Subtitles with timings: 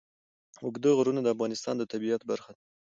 [0.63, 2.61] اوږده غرونه د افغانستان د طبیعت برخه ده.